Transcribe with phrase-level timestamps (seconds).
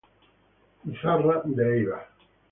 [0.89, 2.03] Izarra" de Eibar.